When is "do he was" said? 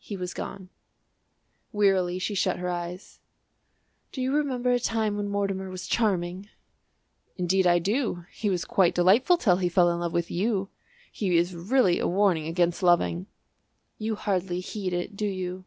7.78-8.64